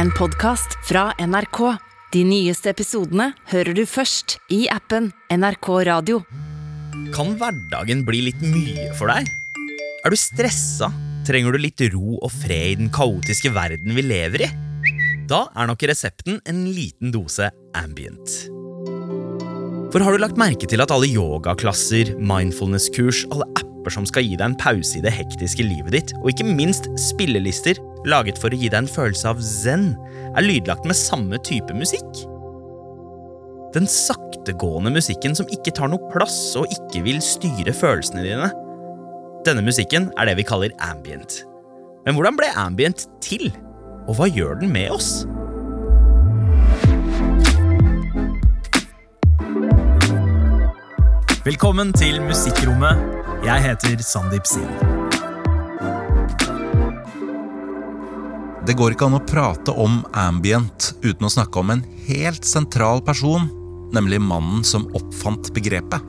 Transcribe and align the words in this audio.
en 0.00 0.08
podkast 0.16 0.78
fra 0.88 1.10
NRK. 1.20 1.58
De 2.14 2.22
nyeste 2.24 2.70
episodene 2.72 3.26
hører 3.50 3.76
du 3.76 3.82
først 3.84 4.38
i 4.48 4.62
appen 4.72 5.10
NRK 5.28 5.68
Radio. 5.90 6.22
Kan 7.12 7.34
hverdagen 7.36 8.00
bli 8.08 8.22
litt 8.30 8.40
mye 8.40 8.86
for 8.96 9.12
deg? 9.12 9.28
Er 10.00 10.14
du 10.14 10.16
stressa? 10.16 10.88
Trenger 11.28 11.52
du 11.52 11.60
litt 11.60 11.84
ro 11.92 12.16
og 12.16 12.32
fred 12.32 12.70
i 12.72 12.78
den 12.80 12.88
kaotiske 12.94 13.52
verden 13.52 13.92
vi 13.98 14.06
lever 14.06 14.46
i? 14.46 14.50
Da 15.28 15.44
er 15.52 15.68
nok 15.68 15.84
resepten 15.90 16.40
en 16.48 16.64
liten 16.72 17.12
dose 17.12 17.50
ambient. 17.76 18.38
For 19.92 20.00
har 20.00 20.16
du 20.16 20.22
lagt 20.22 20.40
merke 20.40 20.70
til 20.70 20.80
at 20.80 20.94
alle 20.94 21.12
yogaklasser, 21.12 22.14
mindfulness-kurs, 22.16 23.26
alle 23.34 23.50
apper 23.52 23.69
som 23.88 24.04
skal 24.04 24.26
gi 24.26 24.36
deg 24.36 24.44
en 24.44 24.58
pause 24.60 24.98
i 24.98 25.02
det 25.04 25.12
hektiske 25.16 25.64
livet 25.64 25.94
ditt, 25.96 26.12
og 26.20 26.28
ikke 26.34 26.44
minst 26.44 26.90
spillelister 27.00 27.80
laget 28.04 28.36
for 28.40 28.52
å 28.52 28.58
gi 28.60 28.68
deg 28.68 28.82
en 28.82 28.90
følelse 28.90 29.32
av 29.32 29.40
zen, 29.40 29.94
er 30.36 30.44
lydlagt 30.44 30.84
med 30.84 30.98
samme 30.98 31.40
type 31.48 31.72
musikk? 31.72 32.26
Den 33.72 33.86
saktegående 33.88 34.92
musikken 34.92 35.36
som 35.38 35.48
ikke 35.54 35.72
tar 35.76 35.88
noe 35.92 36.10
plass 36.12 36.36
og 36.58 36.68
ikke 36.74 37.04
vil 37.06 37.20
styre 37.24 37.72
følelsene 37.72 38.24
dine. 38.26 38.50
Denne 39.46 39.64
musikken 39.64 40.10
er 40.18 40.28
det 40.28 40.36
vi 40.40 40.48
kaller 40.48 40.74
ambient. 40.84 41.44
Men 42.04 42.16
hvordan 42.16 42.36
ble 42.36 42.50
ambient 42.58 43.06
til? 43.24 43.48
Og 44.08 44.18
hva 44.18 44.26
gjør 44.28 44.58
den 44.60 44.72
med 44.74 44.90
oss? 44.92 45.22
Velkommen 51.46 51.94
til 51.96 52.20
Musikkrommet. 52.20 53.19
Jeg 53.40 53.62
heter 53.64 54.02
Sandeep 54.04 54.44
Sin. 54.44 54.68
Det 58.68 58.74
går 58.76 58.92
ikke 58.92 59.06
an 59.08 59.16
å 59.16 59.20
prate 59.24 59.72
om 59.80 60.02
ambient 60.12 60.90
uten 61.00 61.24
å 61.24 61.30
snakke 61.32 61.62
om 61.62 61.72
en 61.72 61.80
helt 62.04 62.44
sentral 62.44 63.00
person, 63.06 63.46
nemlig 63.96 64.18
mannen 64.20 64.60
som 64.66 64.84
oppfant 64.98 65.48
begrepet. 65.56 66.04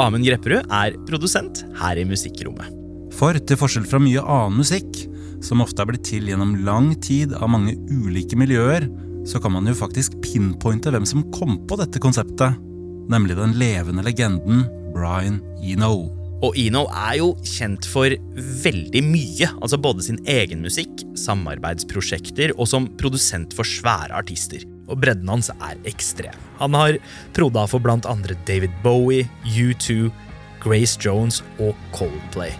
Amund 0.00 0.22
Grepperud 0.24 0.70
er 0.70 0.94
produsent 1.10 1.64
her 1.80 1.98
i 1.98 2.06
Musikkrommet. 2.06 2.70
For 3.18 3.34
til 3.34 3.58
forskjell 3.58 3.90
fra 3.90 3.98
mye 3.98 4.22
annen 4.22 4.62
musikk, 4.62 5.02
som 5.42 5.64
ofte 5.64 5.82
er 5.82 5.90
blitt 5.90 6.06
til 6.06 6.30
gjennom 6.30 6.54
lang 6.62 6.92
tid 7.02 7.34
av 7.34 7.50
mange 7.50 7.74
ulike 7.90 8.38
miljøer, 8.38 8.86
så 9.26 9.42
kan 9.42 9.56
man 9.56 9.66
jo 9.66 9.74
faktisk 9.74 10.14
pinpointe 10.22 10.94
hvem 10.94 11.08
som 11.08 11.26
kom 11.34 11.58
på 11.66 11.82
dette 11.82 11.98
konseptet, 11.98 12.62
nemlig 13.10 13.34
den 13.42 13.58
levende 13.58 14.06
legenden 14.06 14.68
Brian 14.94 15.42
Eno. 15.66 16.19
Og 16.40 16.56
Eno 16.56 16.86
er 16.88 17.18
jo 17.18 17.32
kjent 17.44 17.84
for 17.84 18.14
veldig 18.64 19.02
mye. 19.04 19.48
altså 19.60 19.76
Både 19.76 20.06
sin 20.06 20.20
egen 20.24 20.62
musikk, 20.64 21.02
samarbeidsprosjekter 21.20 22.54
og 22.56 22.68
som 22.70 22.88
produsent 23.00 23.52
for 23.56 23.68
svære 23.68 24.16
artister. 24.16 24.64
Og 24.88 25.02
bredden 25.02 25.28
hans 25.28 25.52
er 25.52 25.76
ekstrem. 25.88 26.36
Han 26.62 26.74
har 26.74 26.98
proda 27.36 27.66
for 27.68 27.84
blant 27.84 28.08
andre 28.08 28.38
David 28.48 28.72
Bowie, 28.82 29.28
U2, 29.44 30.08
Grace 30.64 30.96
Jones 31.00 31.44
og 31.60 31.76
Coldplay. 31.92 32.56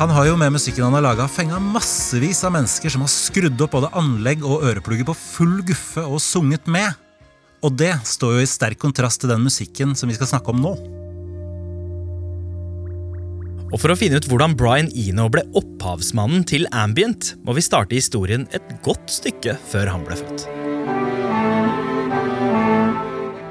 Han 0.00 0.08
har 0.16 0.30
jo 0.30 0.36
med 0.40 0.54
musikken 0.54 0.86
han 0.86 0.94
har 0.96 1.02
laga, 1.04 1.26
fenga 1.28 1.58
massevis 1.60 2.38
av 2.48 2.54
mennesker 2.54 2.88
som 2.88 3.02
har 3.04 3.10
skrudd 3.12 3.60
opp 3.60 3.74
både 3.74 3.90
anlegg 4.00 4.40
og 4.48 4.62
øreplugger 4.64 5.04
på 5.10 5.14
full 5.18 5.58
guffe 5.68 6.00
og 6.00 6.22
sunget 6.24 6.70
med. 6.72 6.96
Og 7.60 7.74
det 7.76 7.92
står 8.08 8.38
jo 8.38 8.46
i 8.46 8.48
sterk 8.48 8.80
kontrast 8.80 9.20
til 9.20 9.28
den 9.28 9.44
musikken 9.44 9.92
som 9.92 10.08
vi 10.08 10.16
skal 10.16 10.30
snakke 10.30 10.54
om 10.54 10.62
nå. 10.64 10.72
Og 13.70 13.76
For 13.76 13.92
å 13.92 13.98
finne 14.00 14.16
ut 14.16 14.30
hvordan 14.30 14.56
Brian 14.56 14.88
Eno 14.88 15.28
ble 15.28 15.44
opphavsmannen 15.60 16.48
til 16.48 16.64
ambient, 16.72 17.34
må 17.44 17.52
vi 17.60 17.66
starte 17.68 18.00
historien 18.00 18.48
et 18.56 18.72
godt 18.86 19.04
stykke 19.20 19.58
før 19.68 19.92
han 19.92 20.08
ble 20.08 20.16
født. 20.22 20.59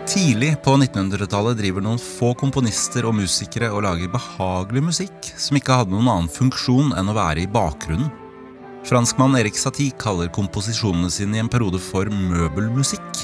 Tidlig 0.10 0.56
på 0.66 0.72
1900-tallet 0.74 1.60
driver 1.60 1.84
noen 1.86 2.00
få 2.02 2.32
komponister 2.34 3.06
og 3.06 3.14
musikere 3.20 3.68
og 3.70 3.84
lager 3.86 4.10
behagelig 4.10 4.82
musikk 4.88 5.28
som 5.38 5.60
ikke 5.60 5.76
hadde 5.78 5.94
noen 5.94 6.10
annen 6.10 6.32
funksjon 6.34 6.96
enn 6.98 7.12
å 7.12 7.14
være 7.14 7.44
i 7.44 7.52
bakgrunnen. 7.54 8.10
Franskmann 8.90 9.38
Erik 9.38 9.60
Satie 9.60 9.94
kaller 10.02 10.32
komposisjonene 10.34 11.12
sine 11.14 11.38
i 11.38 11.44
en 11.44 11.52
periode 11.52 11.78
for 11.84 12.10
møbelmusikk, 12.10 13.20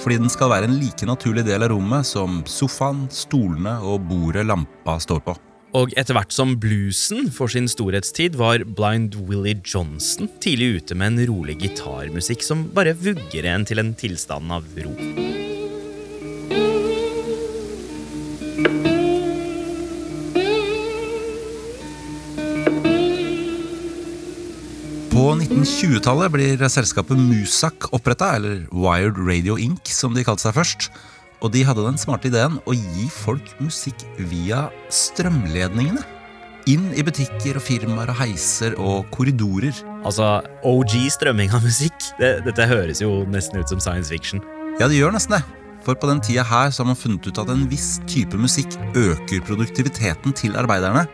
fordi 0.00 0.22
den 0.22 0.32
skal 0.32 0.48
være 0.54 0.70
en 0.70 0.78
like 0.80 1.04
naturlig 1.04 1.44
del 1.44 1.66
av 1.66 1.74
rommet 1.74 2.08
som 2.08 2.40
sofaen, 2.48 3.04
stolene 3.12 3.74
og 3.84 4.06
bordet 4.08 4.46
lampa 4.48 4.96
står 5.04 5.20
på. 5.26 5.36
Og 5.76 5.92
etter 6.00 6.16
hvert 6.16 6.32
som 6.32 6.54
bluesen 6.60 7.28
for 7.32 7.52
sin 7.52 7.68
storhetstid, 7.68 8.38
var 8.40 8.64
Blind 8.64 9.18
Willie 9.28 9.60
Johnson 9.60 10.32
tidlig 10.40 10.78
ute 10.78 10.96
med 10.96 11.12
en 11.12 11.28
rolig 11.34 11.58
gitarmusikk 11.60 12.48
som 12.48 12.64
bare 12.72 12.96
vugger 12.96 13.52
en 13.52 13.68
til 13.68 13.84
en 13.84 13.92
tilstand 14.00 14.56
av 14.56 14.64
ro. 14.80 14.96
1920-tallet 25.62 26.32
blir 26.34 26.62
selskapet 26.66 27.18
Musak 27.18 27.84
oppretta, 27.94 28.32
eller 28.34 28.64
Wired 28.74 29.18
Radio 29.22 29.54
Inc., 29.60 29.86
som 29.94 30.10
de 30.10 30.24
kalte 30.26 30.42
seg 30.42 30.56
først. 30.56 30.88
Og 31.38 31.52
de 31.54 31.62
hadde 31.62 31.84
den 31.84 32.00
smarte 32.00 32.26
ideen 32.32 32.56
å 32.66 32.74
gi 32.74 33.06
folk 33.14 33.52
musikk 33.62 34.02
via 34.18 34.64
strømledningene. 34.90 36.02
Inn 36.70 36.88
i 36.98 37.04
butikker 37.06 37.60
og 37.60 37.62
firmaer 37.62 38.10
og 38.10 38.18
heiser 38.18 38.74
og 38.74 39.06
korridorer. 39.14 39.78
Altså, 40.02 40.40
OG 40.66 40.96
strømming 41.14 41.54
av 41.54 41.62
musikk. 41.62 42.10
Det, 42.18 42.40
dette 42.48 42.66
høres 42.70 43.02
jo 43.04 43.22
nesten 43.30 43.62
ut 43.62 43.70
som 43.70 43.82
science 43.82 44.10
fiction. 44.10 44.42
Ja, 44.82 44.90
det 44.90 44.98
gjør 44.98 45.14
nesten 45.14 45.38
det. 45.38 45.44
For 45.86 45.94
på 45.98 46.10
den 46.10 46.22
tida 46.26 46.42
her 46.46 46.74
så 46.74 46.82
har 46.82 46.90
man 46.90 46.98
funnet 46.98 47.26
ut 47.30 47.38
at 47.38 47.54
en 47.54 47.68
viss 47.70 48.00
type 48.10 48.38
musikk 48.38 48.74
øker 48.98 49.46
produktiviteten 49.46 50.34
til 50.38 50.58
arbeiderne. 50.58 51.06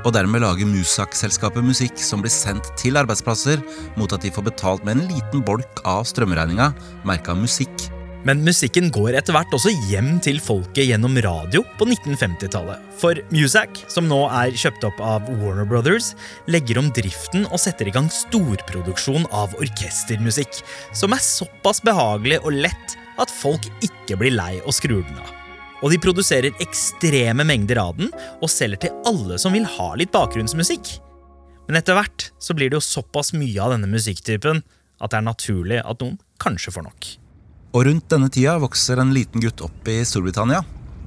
Og 0.00 0.14
dermed 0.16 0.40
lager 0.44 0.68
Musak-selskapet 0.68 1.64
musikk 1.64 2.00
som 2.00 2.22
blir 2.24 2.32
sendt 2.32 2.72
til 2.80 2.96
arbeidsplasser 3.00 3.60
mot 4.00 4.12
at 4.16 4.24
de 4.24 4.32
får 4.32 4.48
betalt 4.48 4.84
med 4.86 4.96
en 4.96 5.08
liten 5.12 5.44
bolk 5.44 5.82
av 5.88 6.06
strømregninga 6.08 6.70
merka 7.08 7.36
musikk. 7.36 7.90
Men 8.28 8.42
musikken 8.44 8.90
går 8.92 9.14
etter 9.16 9.32
hvert 9.32 9.54
også 9.56 9.72
hjem 9.88 10.18
til 10.24 10.40
folket 10.44 10.90
gjennom 10.90 11.16
radio 11.24 11.62
på 11.78 11.88
1950-tallet. 11.88 12.82
For 13.00 13.16
Musak, 13.32 13.80
som 13.88 14.10
nå 14.10 14.20
er 14.42 14.52
kjøpt 14.60 14.84
opp 14.90 15.00
av 15.00 15.28
Warner 15.40 15.68
Brothers, 15.68 16.12
legger 16.52 16.82
om 16.82 16.92
driften 16.96 17.48
og 17.48 17.60
setter 17.62 17.88
i 17.88 17.96
gang 17.96 18.12
storproduksjon 18.12 19.24
av 19.32 19.56
orkestermusikk, 19.56 20.60
som 20.92 21.16
er 21.16 21.24
såpass 21.24 21.80
behagelig 21.84 22.42
og 22.44 22.60
lett 22.60 22.96
at 23.20 23.32
folk 23.40 23.68
ikke 23.80 24.20
blir 24.20 24.36
lei 24.36 24.54
og 24.66 24.76
skrur 24.76 25.00
den 25.00 25.20
av. 25.20 25.39
Og 25.80 25.92
de 25.92 26.00
produserer 26.02 26.56
ekstreme 26.60 27.46
mengder 27.46 27.80
av 27.80 27.96
den 27.96 28.10
og 28.40 28.50
selger 28.52 28.84
til 28.84 29.06
alle 29.08 29.38
som 29.40 29.54
vil 29.56 29.68
ha 29.78 29.92
litt 29.96 30.12
bakgrunnsmusikk. 30.12 30.98
Men 31.68 31.78
etter 31.80 31.96
hvert 31.96 32.28
så 32.42 32.56
blir 32.56 32.68
det 32.70 32.80
jo 32.80 32.84
såpass 32.84 33.32
mye 33.32 33.60
av 33.62 33.74
denne 33.74 33.88
musikktypen 33.88 34.60
at 35.00 35.12
det 35.12 35.20
er 35.20 35.26
naturlig 35.26 35.80
at 35.80 36.02
noen 36.02 36.18
kanskje 36.42 36.74
får 36.74 36.84
nok. 36.88 37.10
Og 37.70 37.86
rundt 37.86 38.08
denne 38.10 38.28
tida 38.32 38.56
vokser 38.60 39.00
en 39.00 39.14
liten 39.14 39.42
gutt 39.42 39.62
opp 39.64 39.88
i 39.88 40.00
Storbritannia. 40.04 40.64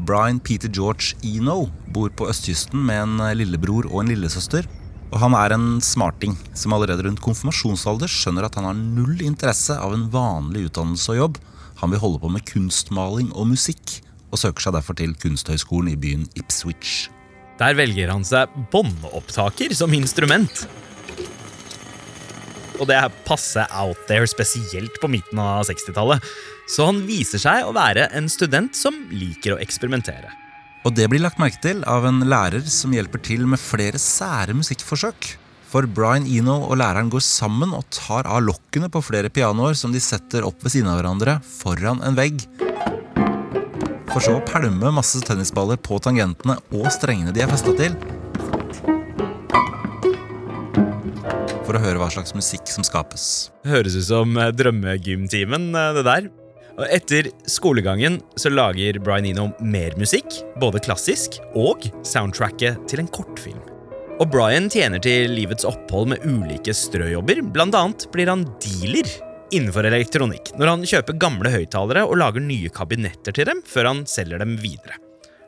Brian 0.08 0.40
Peter 0.42 0.72
George 0.74 1.18
Eno 1.28 1.68
bor 1.94 2.10
på 2.16 2.30
østkysten 2.32 2.80
med 2.88 3.02
en 3.04 3.36
lillebror 3.38 3.90
og 3.92 4.02
en 4.02 4.14
lillesøster. 4.14 4.66
Og 5.14 5.20
han 5.22 5.36
er 5.38 5.54
en 5.54 5.68
smarting 5.84 6.34
som 6.58 6.74
allerede 6.74 7.06
rundt 7.06 7.22
konfirmasjonsalder 7.22 8.10
skjønner 8.10 8.48
at 8.48 8.56
han 8.58 8.66
har 8.66 8.80
null 8.80 9.20
interesse 9.22 9.76
av 9.78 9.94
en 9.94 10.08
vanlig 10.14 10.70
utdannelse 10.72 11.14
og 11.14 11.20
jobb. 11.20 11.38
Han 11.84 11.94
vil 11.94 12.02
holde 12.02 12.24
på 12.24 12.32
med 12.34 12.48
kunstmaling 12.50 13.30
og 13.36 13.52
musikk, 13.52 14.00
og 14.34 14.42
søker 14.42 14.66
seg 14.66 14.76
derfor 14.76 14.98
til 14.98 15.14
Kunsthøgskolen 15.22 15.94
i 15.94 16.00
byen 16.00 16.26
Ipswich. 16.40 17.12
Der 17.62 17.78
velger 17.78 18.10
han 18.10 18.26
seg 18.26 18.52
båndopptaker 18.74 19.76
som 19.78 19.94
instrument. 19.94 20.66
Og 22.82 22.90
det 22.90 22.98
er 22.98 23.14
passe 23.28 23.62
out 23.70 24.00
there, 24.10 24.26
spesielt 24.28 24.98
på 25.00 25.10
midten 25.12 25.40
av 25.40 25.68
60-tallet. 25.70 26.24
Så 26.74 26.88
han 26.90 27.04
viser 27.06 27.42
seg 27.42 27.68
å 27.68 27.76
være 27.76 28.10
en 28.18 28.30
student 28.32 28.74
som 28.76 28.98
liker 29.14 29.56
å 29.56 29.62
eksperimentere. 29.62 30.32
Og 30.84 30.96
det 30.98 31.06
blir 31.12 31.22
lagt 31.24 31.40
merke 31.40 31.62
til 31.64 31.84
av 31.88 32.08
en 32.10 32.26
lærer 32.28 32.66
som 32.68 32.92
hjelper 32.92 33.22
til 33.24 33.46
med 33.48 33.62
flere 33.62 34.02
sære 34.02 34.56
musikkforsøk. 34.58 35.30
For 35.72 35.88
Brian 35.90 36.28
Eno 36.30 36.60
og 36.68 36.76
læreren 36.82 37.10
går 37.10 37.24
sammen 37.26 37.72
og 37.74 37.88
tar 37.94 38.28
av 38.30 38.44
lokkene 38.46 38.92
på 38.94 39.02
flere 39.06 39.32
pianoer 39.34 39.78
som 39.78 39.94
de 39.94 40.02
setter 40.04 40.46
opp 40.46 40.60
ved 40.62 40.76
siden 40.76 40.92
av 40.92 41.00
hverandre 41.00 41.40
foran 41.48 42.04
en 42.06 42.18
vegg. 42.20 42.44
For 44.14 44.22
så 44.22 44.38
å 44.38 44.46
pælme 44.46 44.94
masse 44.94 45.22
tennisballer 45.26 45.80
på 45.82 45.98
tangentene 46.04 46.60
og 46.78 46.92
strengene 46.94 47.34
de 47.34 47.42
er 47.42 47.50
festa 47.50 47.74
til. 47.78 47.98
for 51.74 51.80
å 51.80 51.88
høre 51.88 52.02
hva 52.02 52.12
slags 52.14 52.36
musikk 52.38 52.70
som 52.70 52.86
skapes. 52.86 53.50
Høres 53.66 53.98
ut 53.98 54.06
som 54.06 54.38
eh, 54.38 54.52
drømmegymtimen, 54.54 55.72
eh, 55.74 55.92
det 55.98 56.06
der. 56.06 56.30
Og 56.74 56.86
etter 56.90 57.30
skolegangen 57.50 58.20
så 58.40 58.50
lager 58.54 58.98
Brian 59.02 59.28
Eno 59.30 59.48
mer 59.62 59.94
musikk, 59.98 60.42
både 60.62 60.82
klassisk 60.86 61.40
og 61.58 61.86
soundtracket 62.06 62.82
til 62.90 63.04
en 63.04 63.10
kortfilm. 63.14 63.62
Og 64.22 64.30
Brian 64.34 64.70
tjener 64.74 65.02
til 65.02 65.34
livets 65.34 65.66
opphold 65.66 66.12
med 66.14 66.26
ulike 66.26 66.74
strøjobber, 66.78 67.42
blant 67.54 67.78
annet 67.78 68.06
blir 68.14 68.30
han 68.30 68.46
dealer 68.62 69.10
innenfor 69.56 69.88
elektronikk 69.88 70.54
når 70.60 70.72
han 70.72 70.86
kjøper 70.90 71.20
gamle 71.22 71.52
høyttalere 71.54 72.06
og 72.08 72.20
lager 72.22 72.44
nye 72.44 72.72
kabinetter 72.74 73.36
til 73.36 73.50
dem 73.50 73.64
før 73.68 73.92
han 73.92 74.06
selger 74.10 74.42
dem 74.44 74.56
videre. 74.62 75.00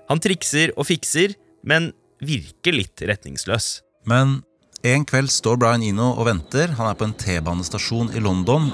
Han 0.10 0.22
trikser 0.22 0.74
og 0.78 0.88
fikser, 0.90 1.34
men 1.66 1.90
virker 2.22 2.76
litt 2.76 3.02
retningsløs. 3.02 3.80
Men 4.06 4.42
en 4.86 5.06
kveld 5.10 5.32
står 5.34 5.58
Brian 5.58 5.84
Eno 5.84 6.12
og 6.14 6.28
venter. 6.30 6.76
Han 6.78 6.92
er 6.92 6.98
på 6.98 7.08
en 7.08 7.16
T-banestasjon 7.18 8.12
i 8.14 8.22
London. 8.22 8.70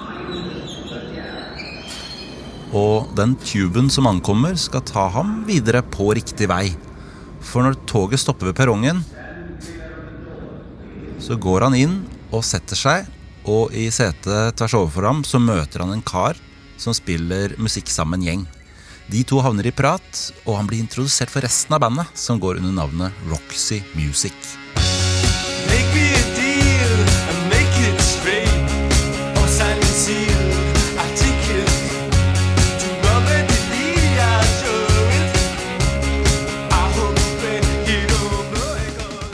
Og 2.75 3.11
den 3.15 3.37
tuben 3.43 3.89
som 3.91 4.07
ankommer, 4.07 4.55
skal 4.59 4.83
ta 4.87 5.07
ham 5.15 5.41
videre 5.47 5.83
på 5.83 6.09
riktig 6.15 6.47
vei. 6.51 6.65
For 7.39 7.63
når 7.63 7.79
toget 7.87 8.21
stopper 8.21 8.51
ved 8.51 8.59
perrongen, 8.59 9.01
så 11.21 11.37
går 11.39 11.67
han 11.67 11.75
inn 11.77 11.97
og 12.31 12.43
setter 12.47 12.79
seg, 12.79 13.07
og 13.49 13.73
i 13.73 13.87
setet 13.93 14.57
tvers 14.59 14.75
overfor 14.77 15.07
ham 15.09 15.23
så 15.27 15.41
møter 15.41 15.85
han 15.85 15.95
en 15.95 16.05
kar 16.05 16.39
som 16.81 16.95
spiller 16.97 17.55
musikk 17.61 17.89
sammen 17.93 18.25
gjeng. 18.25 18.45
De 19.11 19.23
to 19.27 19.41
havner 19.43 19.67
i 19.67 19.75
prat, 19.75 20.21
og 20.45 20.55
han 20.59 20.69
blir 20.69 20.81
introdusert 20.81 21.33
for 21.33 21.43
resten 21.43 21.75
av 21.75 21.83
bandet, 21.83 22.07
som 22.15 22.39
går 22.39 22.61
under 22.61 22.77
navnet 22.77 23.25
Roxy 23.29 23.81
Music. 23.97 24.55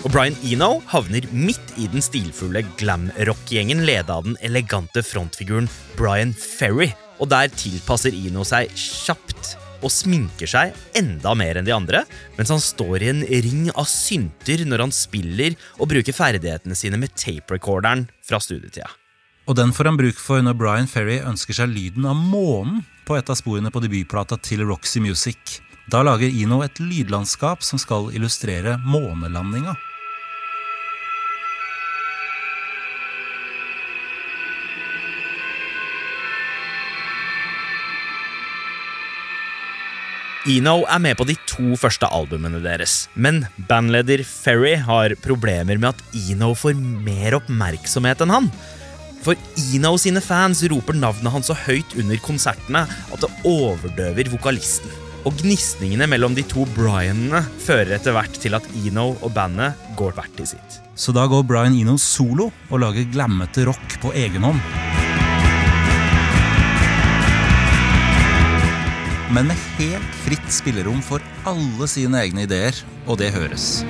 Og 0.07 0.13
Brian 0.13 0.37
Eno 0.47 0.77
havner 0.87 1.25
midt 1.35 1.73
i 1.75 1.83
den 1.91 1.99
stilfulle 1.99 2.61
glam-rock-gjengen 2.79 3.81
leda 3.83 4.15
av 4.15 4.23
den 4.23 4.37
elegante 4.39 5.01
frontfiguren 5.03 5.65
Brian 5.97 6.29
Ferry. 6.31 6.93
Og 7.19 7.27
der 7.33 7.49
tilpasser 7.51 8.15
Eno 8.15 8.45
seg 8.47 8.71
kjapt 8.71 9.57
og 9.83 9.91
sminker 9.91 10.47
seg 10.47 10.77
enda 10.95 11.33
mer 11.35 11.59
enn 11.59 11.67
de 11.67 11.73
andre, 11.75 12.05
mens 12.37 12.53
han 12.53 12.63
står 12.63 13.03
i 13.03 13.09
en 13.11 13.19
ring 13.27 13.65
av 13.73 13.89
synter 13.91 14.63
når 14.63 14.85
han 14.85 14.95
spiller 14.95 15.57
og 15.75 15.91
bruker 15.91 16.15
ferdighetene 16.15 16.79
sine 16.79 17.01
med 17.01 17.11
tape-recorderen 17.19 18.05
fra 18.23 18.39
studietida. 18.39 18.87
Og 19.51 19.59
den 19.59 19.75
får 19.75 19.91
han 19.91 19.99
bruk 19.99 20.23
for 20.23 20.39
når 20.39 20.55
Brian 20.55 20.87
Ferry 20.87 21.19
ønsker 21.19 21.59
seg 21.59 21.75
lyden 21.75 22.07
av 22.07 22.15
månen 22.15 22.79
på 23.03 23.19
et 23.19 23.27
av 23.27 23.35
sporene 23.41 23.75
på 23.75 23.83
debutplata 23.83 24.39
til 24.39 24.63
Roxy 24.71 25.03
Music. 25.03 25.59
Da 25.91 25.99
lager 26.07 26.31
Eno 26.31 26.63
et 26.63 26.79
lydlandskap 26.79 27.59
som 27.59 27.75
skal 27.79 28.07
illustrere 28.15 28.79
månelandinga. 28.87 29.75
Eno 40.47 40.85
er 40.87 41.01
med 41.03 41.17
på 41.19 41.25
de 41.27 41.33
to 41.49 41.75
første 41.75 42.07
albumene 42.07 42.61
deres, 42.63 43.09
men 43.19 43.41
bandleder 43.67 44.21
Ferry 44.23 44.77
har 44.79 45.11
problemer 45.19 45.75
med 45.75 45.89
at 45.89 46.15
Eno 46.15 46.53
får 46.55 46.77
mer 46.77 47.35
oppmerksomhet 47.35 48.23
enn 48.23 48.31
han. 48.31 48.47
For 49.25 49.35
Eno 49.75 49.91
sine 49.99 50.21
fans 50.23 50.61
roper 50.71 50.95
navnet 50.95 51.33
hans 51.33 51.49
så 51.51 51.57
høyt 51.65 51.97
under 51.99 52.21
konsertene 52.23 52.85
at 52.87 53.25
det 53.25 53.31
overdøver 53.49 54.31
vokalisten. 54.37 54.93
Og 55.27 55.35
gnisningene 55.41 56.07
mellom 56.07 56.37
de 56.37 56.45
to 56.47 56.63
Brianene 56.77 57.41
fører 57.65 57.97
etter 57.97 58.15
hvert 58.15 58.39
til 58.39 58.55
at 58.55 58.69
Eno 58.85 59.09
og 59.17 59.33
bandet 59.35 59.75
går 59.99 60.15
hvert 60.15 60.37
til 60.39 60.47
sitt. 60.53 60.79
Så 60.95 61.11
da 61.11 61.27
går 61.27 61.43
Brian 61.49 61.75
Eno 61.75 61.97
solo 61.99 62.53
og 62.69 62.85
lager 62.85 63.11
glammete 63.11 63.67
rock 63.67 63.99
på 63.99 64.15
egen 64.15 64.47
hånd. 64.47 64.63
Men 69.33 69.49
med 69.51 69.59
helt 69.77 70.13
fritt 70.23 70.51
spillerom 70.55 71.01
for 71.03 71.23
alle 71.47 71.87
sine 71.91 72.23
egne 72.23 72.47
ideer, 72.47 72.77
og 73.07 73.19
det 73.19 73.33
høres. 73.35 73.83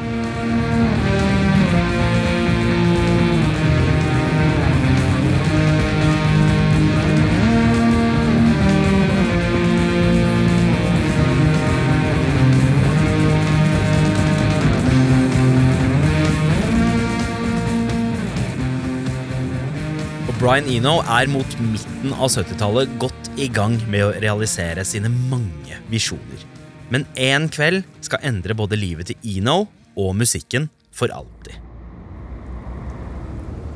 Brian 20.37 20.67
Eno 20.69 20.99
er 21.01 21.27
mot 21.33 21.55
midten 21.59 22.13
av 22.13 22.29
70-tallet 22.29 22.91
godt 23.01 23.26
i 23.37 23.47
gang 23.53 23.77
med 23.91 24.05
å 24.05 24.13
realisere 24.17 24.85
sine 24.87 25.09
mange 25.11 25.77
visjoner. 25.91 26.43
Men 26.89 27.05
én 27.19 27.47
kveld 27.51 27.85
skal 28.05 28.23
endre 28.25 28.55
både 28.57 28.79
livet 28.79 29.11
til 29.11 29.37
Eno 29.37 29.67
og 29.97 30.13
musikken 30.17 30.69
for 30.95 31.11
alltid. 31.13 31.57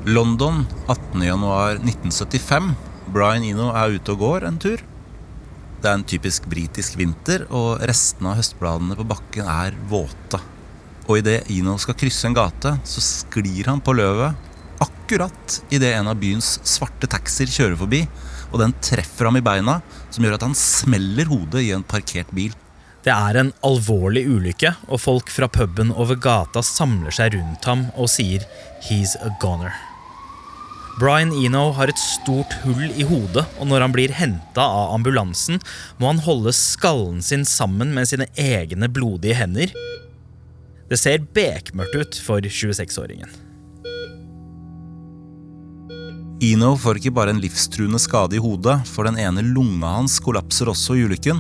London 0.10 0.64
18.1.1975. 0.90 2.72
Brian 3.12 3.46
Eno 3.46 3.70
er 3.76 3.98
ute 3.98 4.16
og 4.16 4.24
går 4.24 4.48
en 4.48 4.58
tur. 4.62 4.82
Det 5.82 5.90
er 5.90 5.98
en 5.98 6.06
typisk 6.06 6.46
britisk 6.50 6.98
vinter, 6.98 7.48
og 7.50 7.82
restene 7.90 8.32
av 8.32 8.40
høstbladene 8.42 8.98
på 8.98 9.06
bakken 9.10 9.50
er 9.50 9.78
våte. 9.90 10.40
Og 11.10 11.20
idet 11.22 11.50
Eno 11.54 11.76
skal 11.82 11.98
krysse 11.98 12.30
en 12.30 12.38
gate, 12.38 12.76
så 12.86 13.04
sklir 13.04 13.70
han 13.70 13.82
på 13.84 13.94
løvet 13.98 14.50
akkurat 14.82 15.58
idet 15.70 15.94
en 15.98 16.10
av 16.10 16.18
byens 16.22 16.56
svarte 16.66 17.10
taxier 17.12 17.50
kjører 17.52 17.78
forbi, 17.78 18.06
og 18.52 18.60
den 18.62 18.76
treffer 18.84 19.30
ham 19.30 19.40
i 19.40 19.44
beina, 19.46 19.80
som 20.10 20.26
gjør 20.26 20.38
at 20.38 20.46
han 20.46 20.58
smeller 20.58 21.30
hodet 21.32 21.64
i 21.66 21.72
en 21.76 21.86
parkert 21.88 22.32
bil. 22.36 22.54
Det 23.02 23.14
er 23.14 23.40
en 23.40 23.54
alvorlig 23.66 24.28
ulykke, 24.30 24.76
og 24.92 25.02
folk 25.02 25.32
fra 25.34 25.50
puben 25.50 25.90
over 25.98 26.20
gata 26.22 26.62
samler 26.62 27.16
seg 27.16 27.34
rundt 27.34 27.66
ham 27.66 27.88
og 27.96 28.12
sier 28.14 28.46
'he's 28.86 29.16
a 29.26 29.32
goner'. 29.42 29.74
Brian 31.00 31.32
Eno 31.34 31.72
har 31.72 31.88
et 31.88 31.98
stort 31.98 32.54
hull 32.62 32.92
i 32.92 33.04
hodet, 33.08 33.46
og 33.60 33.68
når 33.68 33.82
han 33.82 33.94
blir 33.96 34.12
henta 34.12 34.62
av 34.62 34.94
ambulansen, 34.94 35.62
må 35.98 36.12
han 36.12 36.20
holde 36.20 36.54
skallen 36.54 37.22
sin 37.22 37.46
sammen 37.48 37.94
med 37.96 38.10
sine 38.12 38.28
egne 38.38 38.90
blodige 38.92 39.34
hender. 39.40 39.72
Det 40.90 41.00
ser 41.00 41.24
bekmørkt 41.34 41.96
ut 41.96 42.20
for 42.20 42.42
26-åringen. 42.42 43.51
Eno 46.42 46.72
får 46.74 46.98
ikke 46.98 47.12
bare 47.14 47.36
en 47.36 47.40
livstruende 47.42 48.00
skade 48.02 48.34
i 48.34 48.42
hodet, 48.42 48.80
for 48.90 49.06
den 49.06 49.20
ene 49.22 49.44
lunga 49.46 49.92
hans 50.00 50.16
kollapser 50.26 50.72
også 50.72 50.96
i 50.98 51.04
ulykken. 51.06 51.38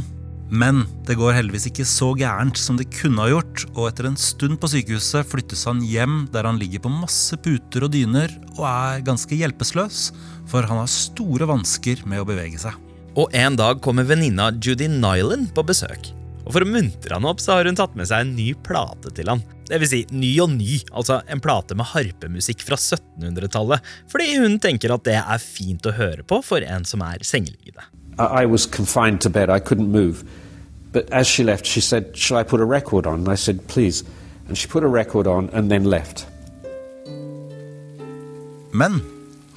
Men 0.54 0.84
det 1.08 1.16
går 1.18 1.34
heldigvis 1.34 1.66
ikke 1.72 1.88
så 1.90 2.12
gærent 2.20 2.60
som 2.60 2.78
det 2.78 2.92
kunne 2.94 3.24
ha 3.24 3.32
gjort, 3.32 3.64
og 3.72 3.88
etter 3.88 4.12
en 4.12 4.20
stund 4.20 4.60
på 4.62 4.70
sykehuset 4.70 5.26
flyttes 5.26 5.64
han 5.66 5.82
hjem 5.82 6.28
der 6.30 6.46
han 6.46 6.60
ligger 6.62 6.84
på 6.84 6.92
masse 6.94 7.40
puter 7.42 7.88
og 7.88 7.96
dyner 7.96 8.30
og 8.52 8.66
er 8.68 9.02
ganske 9.08 9.40
hjelpeløs, 9.40 10.12
for 10.52 10.70
han 10.70 10.84
har 10.84 10.92
store 10.92 11.50
vansker 11.50 12.04
med 12.06 12.22
å 12.22 12.28
bevege 12.28 12.62
seg. 12.62 12.78
Og 13.18 13.34
en 13.34 13.58
dag 13.58 13.82
kommer 13.82 14.06
venninna 14.06 14.52
Judy 14.54 14.86
Nyland 14.92 15.50
på 15.56 15.66
besøk. 15.66 16.12
Og 16.46 16.54
For 16.54 16.62
å 16.62 16.70
muntre 16.70 17.18
han 17.18 17.26
opp 17.26 17.42
så 17.42 17.58
har 17.58 17.66
hun 17.66 17.80
tatt 17.80 17.98
med 17.98 18.10
seg 18.10 18.22
en 18.22 18.36
ny 18.38 18.52
plate 18.66 19.10
til 19.18 19.34
han. 19.34 19.42
Det 19.72 19.80
vil 19.80 19.88
si 19.88 20.02
ny 20.12 20.34
og 20.44 20.52
ny, 20.52 20.82
altså 20.92 21.22
en 21.32 21.40
plate 21.40 21.78
med 21.80 21.88
harpemusikk 21.94 22.64
fra 22.68 22.76
1700-tallet. 22.76 23.86
Fordi 24.12 24.34
hun 24.42 24.58
tenker 24.60 24.92
at 24.92 25.06
det 25.08 25.16
er 25.22 25.40
fint 25.40 25.86
å 25.88 25.94
høre 25.96 26.26
på 26.28 26.42
for 26.44 26.60
en 26.60 26.84
som 26.88 27.04
er 27.08 27.24
sengeliggende. 27.24 27.86
I 28.20 28.44
I 28.44 28.46
was 28.46 28.66
confined 28.68 29.22
to 29.22 29.30
bed. 29.30 29.50
I 29.50 29.60
couldn't 29.60 29.88
move. 29.88 30.26
But 30.92 31.08
as 31.12 31.28
she 31.28 31.44
left, 31.44 31.66
she 31.66 31.80
said, 31.80 32.18
Shall 32.18 32.38
I 32.38 32.44
put 32.44 32.60
a 32.60 32.66
record 32.66 33.08
on? 33.08 33.20
And 33.20 33.30
I 33.30 33.36
said, 33.36 33.66
Please. 33.68 34.04
And 34.48 34.58
she 34.58 34.68
put 34.68 34.84
a 34.84 34.88
record 34.88 35.28
on 35.28 35.50
and 35.54 35.72
then 35.72 35.86
left. 35.86 36.26
Men 38.74 39.00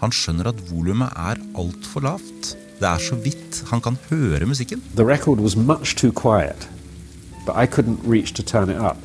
han 0.01 0.15
skjønner 0.15 0.51
at 0.51 0.63
volumet 0.71 1.11
er 1.17 1.41
altfor 1.59 2.07
lavt. 2.07 2.55
Det 2.79 2.87
er 2.87 3.03
så 3.03 3.19
vidt 3.19 3.65
han 3.71 3.83
kan 3.83 3.99
høre 4.11 4.47
musikken. 4.47 4.83
The 4.95 5.07
record 5.07 5.41
was 5.41 5.57
much 5.57 5.97
too 5.97 6.13
quiet, 6.13 6.69
but 7.47 7.57
I 7.57 7.67
couldn't 7.67 7.99
reach 8.07 8.35
to 8.35 8.43
turn 8.43 8.71
it 8.71 8.79
up. 8.79 8.99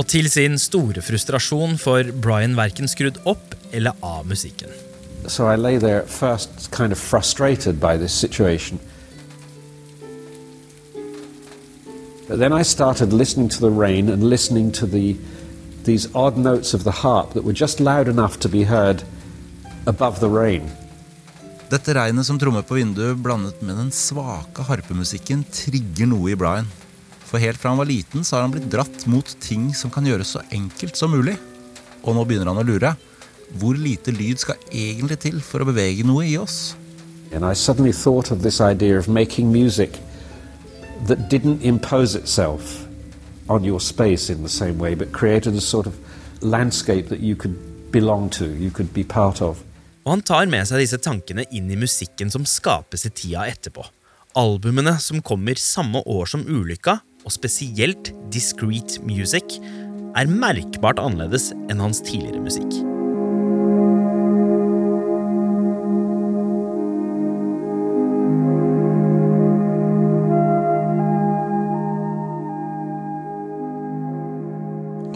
Og 0.00 0.06
til 0.08 0.30
sin 0.32 0.54
store 0.56 1.02
frustrasjon 1.04 1.74
får 1.76 2.14
Brian 2.24 2.54
verken 2.56 2.88
skrudd 2.88 3.18
opp 3.28 3.52
eller 3.76 3.92
av 4.00 4.24
musikken. 4.24 4.72
So 5.28 5.44
I 5.44 5.56
lay 5.60 5.76
there 5.76 6.06
first, 6.08 6.70
kind 6.72 6.92
of 6.92 6.98
frustrated 6.98 7.76
by 7.80 7.98
this 8.00 8.12
situation. 8.12 8.80
But 12.28 12.38
then 12.38 12.52
I 12.52 12.62
started 12.62 13.12
listening 13.12 13.50
to 13.50 13.60
the 13.60 13.70
rain 13.70 14.08
and 14.08 14.24
listening 14.24 14.72
to 14.80 14.86
the, 14.86 15.16
these 15.84 16.08
odd 16.14 16.38
notes 16.38 16.72
of 16.72 16.84
the 16.84 17.02
harp 17.02 17.34
that 17.34 17.44
were 17.44 17.52
just 17.52 17.80
loud 17.80 18.08
enough 18.08 18.40
to 18.40 18.48
be 18.48 18.64
heard 18.64 19.02
above 19.86 20.20
the 20.20 20.30
rain. 20.30 20.70
Dette 21.68 21.92
regnet 21.94 22.26
som 22.26 22.38
trommer 22.38 22.62
på 22.62 22.80
vinduet 22.80 23.20
blandet 23.20 23.60
med 23.60 23.76
den 23.76 23.92
svake 23.92 24.64
harpemusikken 24.64 25.44
trigger 25.52 26.08
noe 26.08 26.32
i 26.32 26.38
Brian. 26.38 26.70
For 27.30 27.38
helt 27.38 27.60
fra 27.62 27.70
han 27.70 27.78
var 27.78 27.86
liten 27.86 28.24
så 28.26 28.36
har 28.36 28.42
han 28.42 28.50
blitt 28.50 28.70
dratt 28.72 29.06
mot 29.06 29.36
ting 29.40 29.70
som 29.74 29.90
kan 29.94 30.06
gjøres 30.06 30.34
så 30.34 30.42
enkelt 30.50 30.98
som 30.98 31.12
mulig. 31.14 31.36
Og 32.02 32.16
nå 32.16 32.24
begynner 32.26 32.50
han 32.50 32.58
å 32.58 32.66
lure. 32.66 32.96
Hvor 33.60 33.78
lite 33.78 34.10
lyd 34.14 34.42
skal 34.42 34.58
egentlig 34.70 35.20
til 35.22 35.38
for 35.42 35.62
å 35.62 35.68
bevege 35.68 36.06
noe 36.06 36.26
i 36.26 36.36
oss? 36.40 36.74
And 37.30 37.46
I 37.46 37.54
suddenly 37.54 37.92
thought 37.92 38.32
of 38.34 38.42
this 38.42 38.60
idea 38.60 38.98
of 38.98 39.06
making 39.06 39.52
music 39.52 40.00
that 41.06 41.30
didn't 41.30 41.62
impose 41.62 42.18
itself 42.18 42.86
on 43.48 43.64
your 43.64 43.80
space 43.80 44.30
in 44.30 44.42
the 44.42 44.48
same 44.48 44.78
way, 44.78 44.94
but 44.94 45.12
created 45.12 45.54
a 45.54 45.60
sort 45.60 45.86
of 45.86 45.94
landscape 46.40 47.08
that 47.08 47.20
you 47.20 47.36
could 47.36 47.54
belong 47.92 48.28
to, 48.30 48.46
you 48.46 48.70
could 48.70 48.92
be 48.94 49.04
part 49.04 49.40
of. 49.42 49.62
Og 50.04 50.16
han 50.16 50.22
tar 50.26 50.50
med 50.50 50.66
seg 50.66 50.82
disse 50.82 50.98
tankene 50.98 51.44
inn 51.54 51.70
i 51.70 51.78
musikken 51.78 52.30
som 52.32 52.46
skapes 52.48 53.06
i 53.06 53.12
tida 53.14 53.46
etterpå. 53.50 53.84
Albumene 54.38 54.96
som 55.02 55.22
kommer 55.22 55.58
samme 55.58 56.02
år 56.06 56.30
som 56.30 56.42
ulykka, 56.46 57.00
og 57.24 57.34
spesielt 57.34 58.12
Discreet 58.32 58.98
Music, 59.06 59.58
er 60.18 60.30
merkbart 60.30 60.98
annerledes 61.02 61.50
enn 61.70 61.82
hans 61.82 62.02
tidligere 62.06 62.42
musikk. 62.42 62.80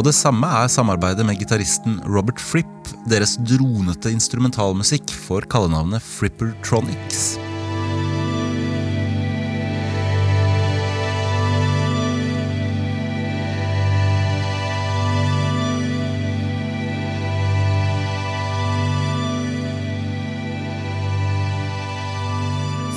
Og 0.05 0.11
det 0.11 0.19
samme 0.19 0.45
er 0.45 0.69
samarbeidet 0.69 1.25
med 1.25 1.39
gitaristen 1.41 1.97
Robert 2.05 2.43
Fripp. 2.43 2.91
Deres 3.09 3.39
dronete 3.41 4.13
instrumentalmusikk 4.13 5.09
får 5.25 5.49
kallenavnet 5.49 6.05
Frippertronics. 6.05 7.39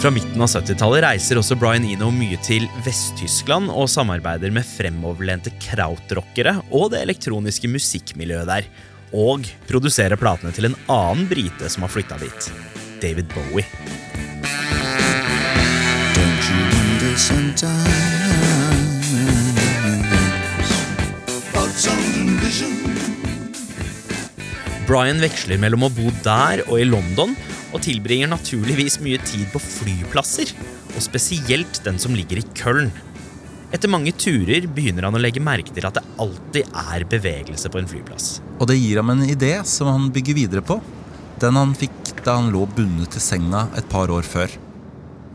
Fra 0.07 0.13
midten 0.15 0.39
av 0.39 0.47
70-tallet 0.47 1.01
reiser 1.03 1.35
også 1.35 1.57
Brian 1.59 1.83
Eno 1.83 2.07
mye 2.15 2.37
til 2.39 2.63
Vest-Tyskland 2.85 3.67
og 3.67 3.89
samarbeider 3.91 4.53
med 4.55 4.63
fremoverlente 4.63 5.51
krautrockere 5.59 6.53
og 6.71 6.93
det 6.93 7.01
elektroniske 7.03 7.67
musikkmiljøet 7.67 8.47
der. 8.47 8.69
Og 9.11 9.43
produserer 9.67 10.15
platene 10.15 10.55
til 10.55 10.69
en 10.69 10.77
annen 10.87 11.27
brite 11.27 11.67
som 11.67 11.83
har 11.83 11.91
flytta 11.91 12.15
dit. 12.23 12.47
David 13.03 13.27
Bowie. 13.35 13.67
Don't 16.15 16.47
you 16.47 16.63
wonder 16.71 17.19
sometimes 17.19 17.67
about 21.51 21.75
some 21.75 22.39
vision? 22.39 22.79
Brian 24.87 25.19
veksler 25.19 25.59
mellom 25.59 25.83
å 25.83 25.91
bo 25.91 26.07
der 26.23 26.63
og 26.69 26.79
i 26.79 26.87
London, 26.87 27.35
og 27.73 27.83
tilbringer 27.83 28.29
naturligvis 28.31 28.99
mye 29.03 29.19
tid 29.25 29.47
på 29.53 29.61
flyplasser, 29.63 30.53
og 30.95 31.03
spesielt 31.03 31.81
den 31.85 31.99
som 32.01 32.15
ligger 32.17 32.41
i 32.41 32.47
Köln. 32.57 32.91
Etter 33.75 33.91
mange 33.91 34.13
turer 34.15 34.63
begynner 34.71 35.09
han 35.09 35.17
å 35.17 35.21
legge 35.21 35.43
merke 35.43 35.73
til 35.75 35.87
at 35.87 35.97
det 35.97 36.05
alltid 36.23 36.77
er 36.93 37.03
bevegelse 37.11 37.71
på 37.71 37.81
en 37.81 37.89
flyplass. 37.89 38.37
Og 38.61 38.69
det 38.71 38.79
gir 38.79 39.01
ham 39.01 39.11
en 39.11 39.25
idé 39.27 39.57
som 39.67 39.91
han 39.91 40.07
bygger 40.15 40.37
videre 40.37 40.63
på. 40.63 40.79
Den 41.41 41.59
han 41.59 41.75
fikk 41.77 42.23
da 42.23 42.39
han 42.39 42.53
lå 42.53 42.63
bundet 42.77 43.11
til 43.13 43.23
senga 43.23 43.67
et 43.77 43.87
par 43.91 44.11
år 44.13 44.23
før. 44.25 44.55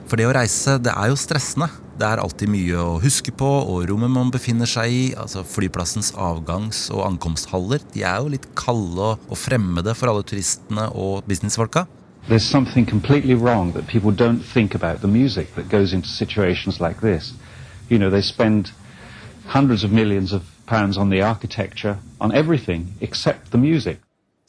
For 0.09 0.21
det 0.21 0.27
å 0.29 0.35
reise, 0.35 0.79
det 0.83 0.93
er 0.97 1.13
jo 1.13 1.21
stressende. 1.21 1.69
Det 1.97 2.09
er 2.09 2.21
alltid 2.21 2.51
mye 2.51 2.81
å 2.81 2.99
huske 3.01 3.35
på, 3.37 3.47
og 3.69 3.85
rommet 3.89 4.11
man 4.11 4.33
befinner 4.33 4.69
seg 4.69 4.93
i, 4.93 5.03
altså 5.13 5.45
flyplassens 5.47 6.11
avgangs- 6.17 6.87
og 6.93 7.05
ankomsthaller, 7.07 7.85
de 7.93 8.03
er 8.09 8.19
jo 8.21 8.33
litt 8.33 8.49
kalde 8.59 9.13
og, 9.15 9.37
fremmede 9.39 9.95
for 9.97 10.11
alle 10.11 10.25
turistene 10.27 10.89
og 10.97 11.29
businessfolka. 11.29 11.85
There's 12.29 12.45
something 12.45 12.87
completely 12.87 13.35
wrong 13.35 13.73
that 13.73 13.87
people 13.87 14.11
don't 14.11 14.41
think 14.41 14.75
about 14.75 15.01
the 15.01 15.09
music 15.09 15.55
that 15.57 15.69
goes 15.69 15.93
into 15.93 16.09
situations 16.09 16.81
like 16.81 17.01
this. 17.01 17.35
You 17.89 17.99
know, 17.99 18.11
they 18.11 18.21
spend 18.21 18.71
hundreds 19.47 19.85
of 19.85 19.93
millions 19.93 20.33
of 20.33 20.45
pounds 20.67 20.97
on 20.97 21.11
the 21.11 21.21
architecture, 21.21 21.99
on 22.21 22.33
everything 22.33 22.95
except 23.01 23.51
the 23.51 23.59
music. 23.59 23.99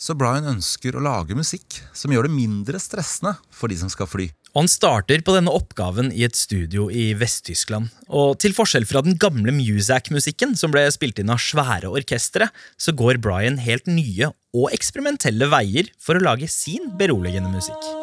Så 0.03 0.17
Brian 0.19 0.49
ønsker 0.51 0.97
å 0.97 1.03
lage 1.03 1.35
musikk 1.37 1.77
som 1.95 2.11
gjør 2.11 2.27
det 2.27 2.35
mindre 2.35 2.79
stressende 2.81 3.37
for 3.55 3.71
de 3.71 3.77
som 3.79 3.91
skal 3.91 4.09
fly. 4.11 4.25
Og 4.51 4.65
han 4.65 4.69
starter 4.69 5.23
på 5.23 5.33
denne 5.33 5.53
oppgaven 5.55 6.11
i 6.11 6.25
et 6.27 6.35
studio 6.37 6.89
i 6.91 7.13
Vest-Tyskland. 7.17 7.87
Og 8.11 8.35
til 8.43 8.53
forskjell 8.53 8.85
fra 8.89 9.01
den 9.05 9.15
gamle 9.17 9.55
Muzak-musikken, 9.55 10.57
som 10.59 10.75
ble 10.75 10.83
spilt 10.93 11.23
inn 11.23 11.31
av 11.33 11.41
svære 11.41 11.89
orkestre, 11.89 12.51
så 12.75 12.93
går 12.93 13.23
Brian 13.23 13.61
helt 13.63 13.87
nye 13.87 14.33
og 14.53 14.69
eksperimentelle 14.75 15.49
veier 15.55 15.89
for 16.03 16.19
å 16.19 16.27
lage 16.27 16.51
sin 16.51 16.91
beroligende 16.99 17.55
musikk. 17.55 18.02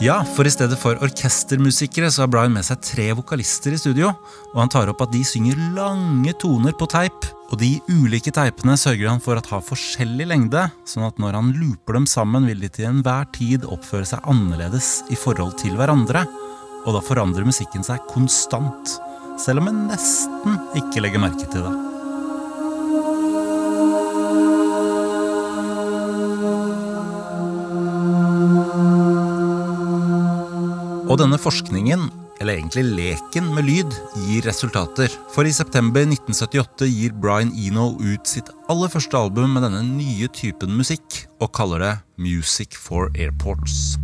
Ja, 0.00 0.22
for 0.24 0.48
i 0.48 0.50
stedet 0.50 0.78
for 0.80 0.96
orkestermusikere 1.04 2.08
så 2.08 2.22
har 2.22 2.30
Brian 2.32 2.54
med 2.54 2.64
seg 2.64 2.80
tre 2.80 3.10
vokalister 3.18 3.74
i 3.76 3.80
studio, 3.80 4.14
og 4.54 4.56
han 4.56 4.70
tar 4.72 4.88
opp 4.88 5.02
at 5.04 5.12
de 5.12 5.20
synger 5.28 5.60
lange 5.76 6.32
toner 6.40 6.72
på 6.72 6.88
teip, 6.88 7.26
og 7.52 7.60
de 7.60 7.74
ulike 7.92 8.32
teipene 8.32 8.78
sørger 8.80 9.10
han 9.10 9.20
for 9.20 9.36
at 9.36 9.50
har 9.52 9.60
forskjellig 9.66 10.30
lengde, 10.30 10.64
sånn 10.88 11.04
at 11.04 11.20
når 11.20 11.36
han 11.36 11.52
looper 11.52 11.98
dem 11.98 12.08
sammen, 12.08 12.48
vil 12.48 12.64
de 12.64 12.72
til 12.72 12.88
enhver 12.88 13.28
tid 13.36 13.68
oppføre 13.68 14.08
seg 14.08 14.24
annerledes 14.24 15.02
i 15.12 15.20
forhold 15.20 15.58
til 15.60 15.76
hverandre, 15.76 16.24
og 16.86 16.96
da 16.96 17.04
forandrer 17.04 17.44
musikken 17.44 17.84
seg 17.84 18.00
konstant, 18.08 18.96
selv 19.36 19.60
om 19.60 19.68
en 19.68 19.84
nesten 19.92 20.56
ikke 20.80 21.04
legger 21.04 21.28
merke 21.28 21.44
til 21.44 21.68
det. 21.68 21.89
Og 31.10 31.18
denne 31.18 31.40
forskningen, 31.42 32.04
eller 32.40 32.54
egentlig 32.60 32.84
leken 32.86 33.48
med 33.56 33.66
lyd, 33.66 33.96
gir 34.28 34.46
resultater. 34.46 35.10
For 35.34 35.42
i 35.42 35.54
september 35.54 36.06
1978 36.06 36.86
gir 36.86 37.16
Brian 37.18 37.50
Eno 37.58 37.96
ut 37.98 38.30
sitt 38.30 38.52
aller 38.70 38.92
første 38.92 39.18
album 39.18 39.56
med 39.56 39.66
denne 39.66 39.82
nye 39.88 40.30
typen 40.30 40.76
musikk, 40.78 41.24
og 41.42 41.50
kaller 41.58 41.82
det 41.82 41.96
Music 42.22 42.78
for 42.78 43.10
Airports. 43.18 43.98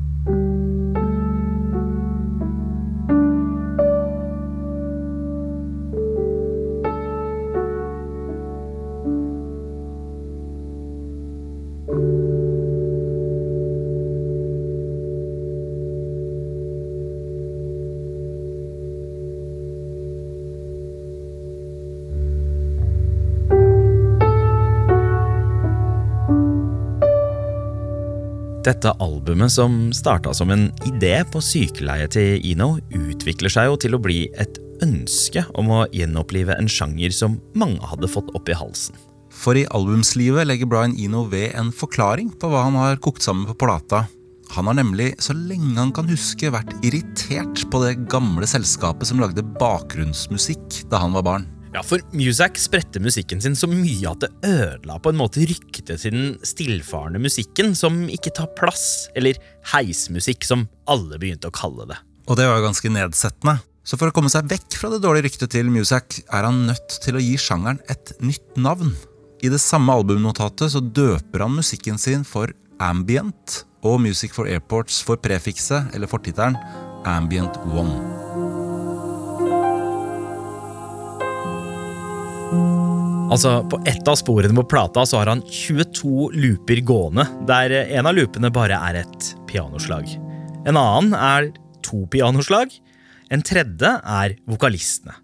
Dette 28.66 28.90
albumet, 28.98 29.52
som 29.54 29.92
starta 29.94 30.32
som 30.34 30.50
en 30.50 30.64
idé 30.88 31.20
på 31.30 31.38
sykeleie 31.38 32.08
til 32.10 32.42
Ino, 32.42 32.80
utvikler 32.90 33.52
seg 33.52 33.68
jo 33.68 33.76
til 33.84 33.94
å 33.94 34.00
bli 34.02 34.24
et 34.42 34.58
ønske 34.82 35.44
om 35.54 35.70
å 35.70 35.84
gjenopplive 35.94 36.56
en 36.58 36.66
sjanger 36.66 37.14
som 37.14 37.38
mange 37.54 37.78
hadde 37.86 38.10
fått 38.10 38.32
opp 38.34 38.50
i 38.50 38.58
halsen. 38.58 38.98
For 39.30 39.54
i 39.54 39.68
albumslivet 39.70 40.48
legger 40.48 40.66
Brian 40.66 40.96
Ino 40.98 41.22
ved 41.30 41.54
en 41.54 41.70
forklaring 41.70 42.32
på 42.34 42.50
hva 42.50 42.64
han 42.66 42.78
har 42.80 42.98
kokt 43.04 43.22
sammen 43.22 43.46
på 43.46 43.54
plata. 43.62 44.08
Han 44.56 44.66
har 44.70 44.80
nemlig, 44.80 45.12
så 45.22 45.36
lenge 45.36 45.76
han 45.78 45.94
kan 45.94 46.10
huske, 46.10 46.50
vært 46.50 46.74
irritert 46.86 47.62
på 47.70 47.84
det 47.84 48.08
gamle 48.10 48.50
selskapet 48.50 49.06
som 49.06 49.22
lagde 49.22 49.46
bakgrunnsmusikk 49.60 50.82
da 50.90 51.04
han 51.04 51.14
var 51.14 51.26
barn. 51.26 51.46
Ja, 51.76 51.82
for 51.84 52.00
Muzak 52.16 52.56
spredte 52.56 53.02
musikken 53.04 53.42
sin 53.44 53.56
så 53.58 53.68
mye 53.68 54.08
at 54.08 54.22
det 54.24 54.30
ødela 54.48 54.94
på 54.96 55.10
en 55.12 55.18
måte 55.20 55.44
ryktet 55.44 55.90
til 56.00 56.14
den 56.14 56.30
stillfarende 56.40 57.20
musikken 57.20 57.74
som 57.76 58.06
ikke 58.08 58.32
tar 58.38 58.48
plass, 58.56 59.10
eller 59.12 59.36
heismusikk, 59.74 60.46
som 60.48 60.64
alle 60.88 61.20
begynte 61.20 61.50
å 61.50 61.56
kalle 61.56 61.84
det. 61.90 62.00
Og 62.32 62.40
det 62.40 62.48
var 62.48 62.62
jo 62.62 62.64
ganske 62.70 62.94
nedsettende. 62.94 63.58
Så 63.84 64.00
for 64.00 64.08
å 64.08 64.16
komme 64.16 64.32
seg 64.32 64.48
vekk 64.48 64.78
fra 64.80 64.88
det 64.94 65.02
dårlige 65.04 65.28
ryktet 65.28 65.52
til 65.52 65.68
Muzak, 65.68 66.16
er 66.32 66.48
han 66.48 66.64
nødt 66.70 66.96
til 67.04 67.20
å 67.20 67.22
gi 67.22 67.36
sjangeren 67.36 67.82
et 67.92 68.16
nytt 68.24 68.56
navn. 68.56 68.96
I 69.44 69.52
det 69.52 69.60
samme 69.60 70.00
albumnotatet 70.00 70.72
så 70.72 70.80
døper 70.80 71.44
han 71.44 71.58
musikken 71.60 72.00
sin 72.00 72.24
for 72.24 72.56
Ambient, 72.80 73.66
og 73.84 74.00
Music 74.00 74.32
for 74.32 74.48
Airports 74.48 75.02
for 75.04 75.20
prefikset, 75.20 75.92
eller 75.92 76.08
fortittelen, 76.08 76.56
Ambient 77.04 77.60
One. 77.68 78.25
Altså, 83.26 83.68
På 83.70 83.80
ett 83.86 84.08
av 84.08 84.14
sporene 84.14 84.54
på 84.54 84.64
plata 84.70 85.06
så 85.06 85.18
har 85.18 85.26
han 85.32 85.42
22 85.42 86.30
looper 86.34 86.80
gående, 86.86 87.26
der 87.48 87.74
en 87.98 88.06
av 88.06 88.14
loopene 88.14 88.52
bare 88.54 88.78
er 88.90 89.00
et 89.02 89.30
pianoslag. 89.50 90.06
En 90.66 90.78
annen 90.78 91.14
er 91.14 91.50
to 91.82 92.04
pianoslag. 92.10 92.70
En 93.30 93.42
tredje 93.42 93.90
er 93.98 94.36
vokalistene. 94.46 95.16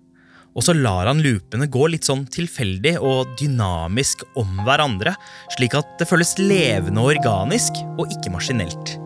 Og 0.53 0.67
så 0.67 0.75
lar 0.77 1.09
han 1.09 1.23
loopene 1.25 1.71
gå 1.71 1.87
litt 1.95 2.05
sånn 2.09 2.27
tilfeldig 2.29 2.99
og 3.01 3.31
dynamisk 3.41 4.27
om 4.37 4.51
hverandre, 4.67 5.15
slik 5.55 5.79
at 5.79 5.95
det 6.03 6.11
føles 6.11 6.35
levende 6.43 7.01
og 7.01 7.15
organisk, 7.15 7.79
og 7.97 8.11
ikke 8.13 8.35
maskinelt. 8.35 8.97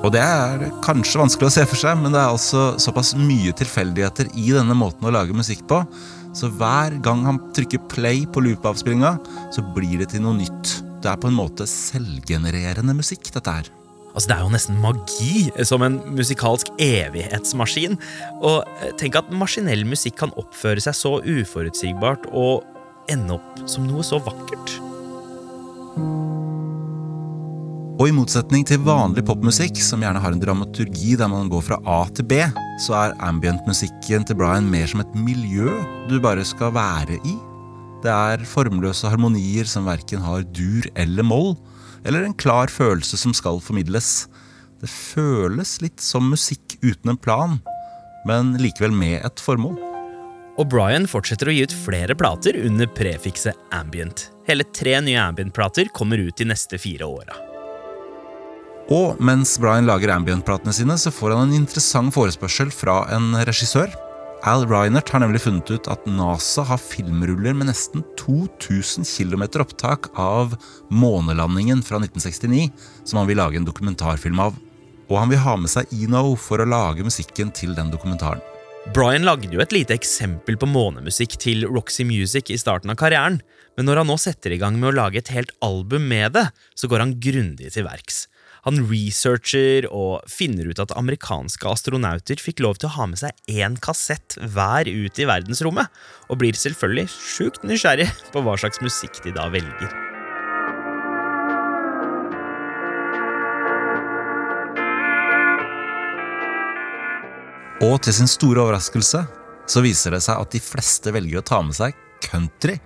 Og 0.00 0.14
det 0.14 0.20
er 0.24 0.62
kanskje 0.84 1.20
vanskelig 1.20 1.50
å 1.50 1.52
se 1.52 1.64
for 1.68 1.80
seg, 1.80 1.98
men 2.00 2.14
det 2.14 2.20
er 2.22 2.32
altså 2.32 2.70
såpass 2.80 3.12
mye 3.18 3.52
tilfeldigheter 3.56 4.30
i 4.32 4.46
denne 4.56 4.76
måten 4.78 5.04
å 5.04 5.12
lage 5.12 5.36
musikk 5.36 5.66
på. 5.68 5.82
Så 6.36 6.48
hver 6.56 6.96
gang 7.04 7.26
han 7.26 7.40
trykker 7.56 7.82
play 7.90 8.22
på 8.32 8.40
loopavspillinga, 8.46 9.16
så 9.52 9.64
blir 9.76 10.00
det 10.00 10.12
til 10.14 10.24
noe 10.24 10.38
nytt. 10.38 10.72
Det 11.04 11.10
er 11.10 11.20
på 11.20 11.28
en 11.28 11.36
måte 11.36 11.68
selvgenererende 11.68 12.96
musikk, 12.96 13.28
dette 13.34 13.56
her. 13.60 13.70
Altså, 14.14 14.26
Det 14.28 14.36
er 14.36 14.42
jo 14.42 14.54
nesten 14.56 14.80
magi, 14.80 15.34
som 15.68 15.84
en 15.84 16.00
musikalsk 16.16 16.72
evighetsmaskin. 16.80 17.98
Og 18.40 18.64
eh, 18.80 18.94
tenk 18.98 19.20
at 19.20 19.30
maskinell 19.30 19.84
musikk 19.86 20.16
kan 20.24 20.34
oppføre 20.40 20.82
seg 20.82 20.96
så 20.96 21.18
uforutsigbart 21.20 22.30
og 22.32 22.64
ende 23.10 23.36
opp 23.36 23.66
som 23.68 23.84
noe 23.86 24.06
så 24.06 24.22
vakkert. 24.22 24.79
Og 28.00 28.08
i 28.08 28.14
motsetning 28.16 28.62
til 28.64 28.80
vanlig 28.80 29.26
popmusikk, 29.28 29.76
som 29.84 30.00
gjerne 30.00 30.22
har 30.24 30.32
en 30.32 30.40
dramaturgi 30.40 31.18
der 31.20 31.28
man 31.28 31.50
går 31.52 31.66
fra 31.66 31.76
A 31.84 31.98
til 32.16 32.24
B, 32.30 32.38
så 32.80 32.94
er 32.96 33.16
ambient-musikken 33.26 34.24
til 34.24 34.38
Brian 34.40 34.70
mer 34.72 34.88
som 34.88 35.02
et 35.02 35.18
miljø 35.20 35.68
du 36.08 36.14
bare 36.24 36.46
skal 36.48 36.72
være 36.72 37.18
i. 37.28 37.34
Det 38.00 38.08
er 38.08 38.46
formløse 38.48 39.10
harmonier 39.12 39.68
som 39.68 39.84
verken 39.84 40.24
har 40.24 40.46
dur 40.48 40.88
eller 40.96 41.28
moll, 41.28 41.52
eller 42.08 42.24
en 42.24 42.38
klar 42.40 42.72
følelse 42.72 43.20
som 43.20 43.36
skal 43.36 43.60
formidles. 43.60 44.30
Det 44.80 44.88
føles 44.88 45.76
litt 45.84 46.00
som 46.00 46.32
musikk 46.32 46.78
uten 46.80 47.12
en 47.12 47.20
plan, 47.20 47.60
men 48.24 48.56
likevel 48.64 48.96
med 48.96 49.18
et 49.28 49.44
formål. 49.44 49.76
Og 50.56 50.72
Brian 50.72 51.04
fortsetter 51.04 51.52
å 51.52 51.58
gi 51.58 51.68
ut 51.68 51.76
flere 51.84 52.16
plater 52.16 52.56
under 52.64 52.88
prefikset 52.96 53.60
ambient. 53.76 54.30
Hele 54.48 54.64
tre 54.72 54.96
nye 55.04 55.20
ambient-plater 55.20 55.92
kommer 55.92 56.24
ut 56.24 56.40
de 56.40 56.48
neste 56.48 56.80
fire 56.80 57.04
åra. 57.04 57.49
Og 58.90 59.20
mens 59.22 59.52
Brian 59.62 59.86
lager 59.86 60.10
ambient-platene 60.10 60.72
sine, 60.74 60.96
så 60.98 61.12
får 61.14 61.36
han 61.36 61.48
en 61.48 61.60
interessant 61.60 62.10
forespørsel 62.14 62.72
fra 62.74 63.04
en 63.14 63.36
regissør. 63.46 63.92
Al 64.50 64.64
Reinert 64.66 65.12
har 65.12 65.22
nemlig 65.22 65.42
funnet 65.44 65.68
ut 65.70 65.86
at 65.92 66.06
NASA 66.08 66.64
har 66.66 66.80
filmruller 66.80 67.54
med 67.54 67.68
nesten 67.68 68.02
2000 68.18 69.06
km 69.06 69.44
opptak 69.62 70.08
av 70.18 70.56
månelandingen 70.88 71.84
fra 71.86 72.00
1969, 72.00 72.70
som 73.04 73.20
han 73.20 73.28
vil 73.30 73.38
lage 73.38 73.60
en 73.60 73.68
dokumentarfilm 73.68 74.42
av. 74.42 74.58
Og 75.06 75.18
han 75.20 75.30
vil 75.30 75.42
ha 75.44 75.54
med 75.60 75.70
seg 75.70 75.92
Eno 75.94 76.34
for 76.40 76.62
å 76.62 76.66
lage 76.66 77.06
musikken 77.06 77.54
til 77.54 77.76
den 77.78 77.92
dokumentaren. 77.94 78.42
Brian 78.96 79.28
lagde 79.28 79.52
jo 79.52 79.60
et 79.62 79.74
lite 79.76 79.94
eksempel 79.94 80.56
på 80.58 80.66
månemusikk 80.66 81.36
til 81.38 81.66
Roxy 81.68 82.02
Music 82.08 82.50
i 82.50 82.58
starten 82.58 82.90
av 82.90 82.98
karrieren, 82.98 83.38
men 83.76 83.86
når 83.86 84.02
han 84.02 84.10
nå 84.10 84.18
setter 84.18 84.56
i 84.56 84.58
gang 84.58 84.80
med 84.80 84.90
å 84.90 84.96
lage 84.98 85.20
et 85.20 85.30
helt 85.36 85.52
album 85.62 86.08
med 86.10 86.32
det, 86.34 86.48
så 86.74 86.90
går 86.90 87.04
han 87.04 87.18
grundig 87.22 87.70
til 87.76 87.86
verks. 87.86 88.24
Han 88.66 88.82
researcher 88.90 89.86
og 89.88 90.26
finner 90.28 90.68
ut 90.68 90.82
at 90.82 90.92
amerikanske 90.98 91.64
astronauter 91.70 92.42
fikk 92.42 92.60
lov 92.64 92.80
til 92.80 92.90
å 92.90 92.94
ha 92.98 93.08
med 93.08 93.20
seg 93.22 93.32
én 93.48 93.78
kassett 93.80 94.36
hver 94.40 94.90
ut 94.90 95.20
i 95.20 95.28
verdensrommet, 95.28 95.88
og 96.28 96.42
blir 96.42 96.56
selvfølgelig 96.56 97.08
sjukt 97.14 97.64
nysgjerrig 97.64 98.10
på 98.34 98.44
hva 98.44 98.58
slags 98.60 98.82
musikk 98.84 99.22
de 99.24 99.34
da 99.36 99.48
velger. 99.52 99.90
Og 107.80 107.96
til 108.04 108.12
sin 108.12 108.28
store 108.28 108.60
overraskelse 108.60 109.22
så 109.70 109.80
viser 109.80 110.12
det 110.12 110.20
seg 110.24 110.36
at 110.36 110.52
de 110.52 110.60
fleste 110.60 111.12
velger 111.14 111.40
å 111.40 111.46
ta 111.46 111.62
med 111.64 111.76
seg 111.78 111.96
country. 112.26 112.76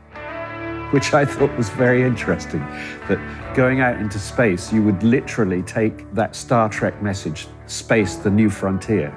Which 0.95 1.13
I 1.13 1.25
thought 1.25 1.51
was 1.57 1.71
very 1.71 2.05
interesting. 2.05 2.61
That 3.09 3.19
going 3.57 3.81
out 3.81 3.99
into 3.99 4.21
space, 4.21 4.73
you 4.73 4.81
would 4.85 5.03
literally 5.03 5.61
take 5.63 6.09
that 6.15 6.37
Star 6.37 6.69
Trek 6.69 7.03
message, 7.03 7.49
space, 7.67 8.15
the 8.15 8.31
new 8.31 8.49
frontier. 8.49 9.09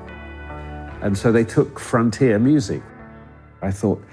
And 1.03 1.15
so 1.15 1.31
they 1.31 1.43
took 1.43 1.79
frontier 1.79 2.39
music. 2.39 2.81
I 3.61 3.69
thought, 3.69 4.03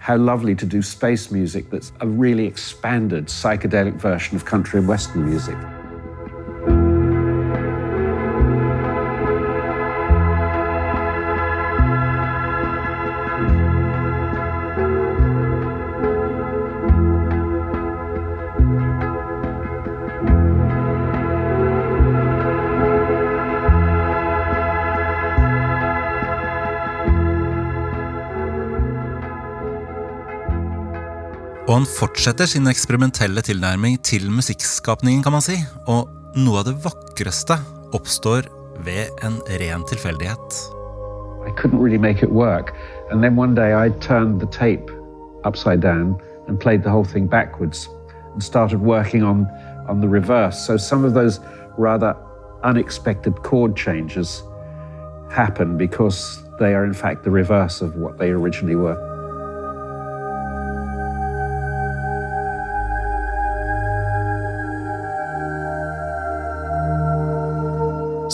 how 0.00 0.16
lovely 0.16 0.56
to 0.56 0.66
do 0.66 0.82
space 0.82 1.30
music 1.30 1.70
that's 1.70 1.92
a 2.00 2.08
really 2.08 2.46
expanded 2.46 3.26
psychedelic 3.26 3.94
version 3.94 4.34
of 4.34 4.44
country 4.44 4.80
and 4.80 4.88
western 4.88 5.24
music. 5.24 5.56
Og 31.68 31.74
han 31.74 31.84
fortsetter 31.84 32.48
sin 32.48 32.64
eksperimentelle 32.70 33.42
tilnærming 33.44 33.98
til 34.00 34.30
musikkskapningen, 34.32 35.22
kan 35.22 35.34
man 35.34 35.44
si. 35.44 35.58
Og 35.84 36.08
noe 36.40 36.62
av 36.62 36.64
det 36.64 36.78
vakreste 36.80 37.58
oppstår 37.92 38.48
ved 38.86 39.12
en 39.26 39.36
ren 39.60 39.84
tilfeldighet. 39.90 40.62
I 41.44 41.52
couldn't 41.60 41.82
really 41.82 42.00
make 42.00 42.22
it 42.22 42.30
work. 42.30 42.72
And 43.10 43.22
then 43.22 43.36
one 43.36 43.54
day 43.54 43.76
I 43.76 43.90
turned 44.00 44.40
the 44.40 44.46
tape 44.46 44.90
upside 45.44 45.82
down 45.82 46.16
and 46.48 46.58
played 46.58 46.82
the 46.82 46.90
whole 46.90 47.04
thing 47.04 47.26
backwards 47.26 47.88
and 48.32 48.42
started 48.42 48.80
working 48.80 49.22
on, 49.22 49.46
on 49.88 50.00
the 50.00 50.08
reverse. 50.08 50.56
So 50.66 50.78
some 50.78 51.04
of 51.04 51.12
those 51.12 51.38
rather 51.76 52.16
unexpected 52.64 53.42
chord 53.42 53.76
changes 53.76 54.42
happen 55.30 55.76
because 55.76 56.42
they 56.58 56.74
are 56.74 56.86
in 56.86 56.94
fact 56.94 57.24
the 57.24 57.30
reverse 57.30 57.82
of 57.82 57.96
what 57.96 58.16
they 58.16 58.30
originally 58.30 58.76
were. 58.76 59.17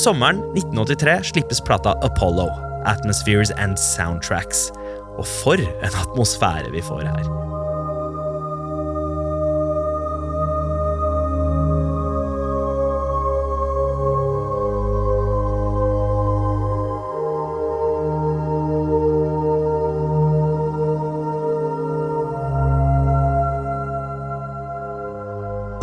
Sommeren 0.04 0.42
1983 0.52 1.24
slippes 1.24 1.60
plata 1.60 1.94
Apollo, 2.02 2.50
Atmospheres 2.84 3.50
and 3.56 3.78
Soundtracks. 3.78 4.68
Og 5.16 5.24
for 5.26 5.56
en 5.56 5.96
atmosfære 6.02 6.74
vi 6.74 6.82
får 6.84 7.08
her. 7.08 7.43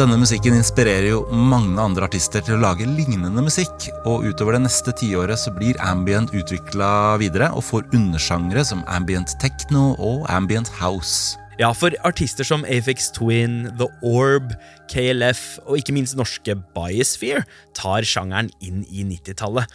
Denne 0.01 0.17
musikken 0.17 0.55
inspirerer 0.57 1.11
jo 1.11 1.17
mange 1.29 1.77
andre 1.77 2.07
artister 2.07 2.41
til 2.41 2.55
å 2.55 2.61
lage 2.63 2.87
lignende 2.89 3.43
musikk, 3.45 3.83
og 4.09 4.23
utover 4.25 4.55
det 4.55 4.63
neste 4.63 4.89
tiåret 4.97 5.37
så 5.37 5.53
blir 5.53 5.77
ambient 5.85 6.33
utvikla 6.33 7.19
videre 7.21 7.51
og 7.53 7.61
får 7.67 7.85
undersjangre 7.93 8.63
som 8.65 8.81
ambient 8.89 9.35
techno 9.43 9.91
og 10.01 10.25
ambient 10.33 10.71
house. 10.79 11.37
Ja, 11.61 11.69
for 11.77 11.93
artister 12.07 12.47
som 12.47 12.65
Afix 12.65 13.11
Twin, 13.13 13.67
The 13.77 13.91
Orb, 14.01 14.55
KLF 14.89 15.59
og 15.67 15.77
ikke 15.77 15.93
minst 15.93 16.17
norske 16.17 16.55
Biosphere 16.73 17.45
tar 17.77 18.01
sjangeren 18.01 18.49
inn 18.65 18.81
i 18.89 19.05
90-tallet. 19.05 19.69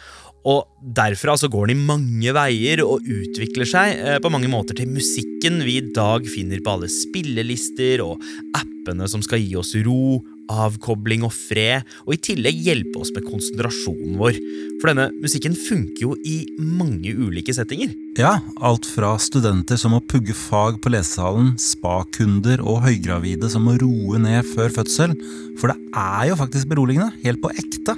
Og 0.47 0.63
derfra 0.95 1.35
så 1.39 1.49
går 1.51 1.67
den 1.67 1.81
i 1.81 1.87
mange 1.89 2.33
veier 2.35 2.83
og 2.85 3.03
utvikler 3.03 3.67
seg 3.67 3.97
eh, 3.99 4.19
på 4.23 4.31
mange 4.31 4.49
måter 4.51 4.77
til 4.77 4.91
musikken 4.93 5.59
vi 5.67 5.79
i 5.81 5.85
dag 5.95 6.27
finner 6.31 6.63
på 6.63 6.77
alle 6.77 6.89
spillelister 6.91 8.03
og 8.05 8.23
appene 8.55 9.09
som 9.11 9.23
skal 9.25 9.43
gi 9.43 9.57
oss 9.59 9.73
ro, 9.83 10.21
avkobling 10.47 11.25
og 11.27 11.33
fred, 11.35 11.83
og 12.05 12.15
i 12.15 12.19
tillegg 12.23 12.61
hjelpe 12.63 13.01
oss 13.01 13.11
med 13.11 13.25
konsentrasjonen 13.27 14.15
vår. 14.21 14.39
For 14.79 14.91
denne 14.91 15.09
musikken 15.19 15.57
funker 15.57 16.05
jo 16.05 16.13
i 16.23 16.37
mange 16.61 17.11
ulike 17.11 17.51
settinger. 17.55 17.91
Ja, 18.15 18.37
alt 18.63 18.87
fra 18.87 19.15
studenter 19.19 19.79
som 19.79 19.91
må 19.97 19.99
pugge 20.07 20.35
fag 20.37 20.79
på 20.79 20.93
lesesalen, 20.93 21.55
spakunder 21.59 22.63
og 22.63 22.85
høygravide 22.87 23.51
som 23.51 23.67
må 23.67 23.75
roe 23.81 24.21
ned 24.23 24.47
før 24.55 24.71
fødsel. 24.79 25.17
For 25.59 25.73
det 25.73 25.77
er 25.91 26.31
jo 26.31 26.39
faktisk 26.39 26.71
beroligende, 26.71 27.11
helt 27.25 27.43
på 27.43 27.51
ekte. 27.51 27.97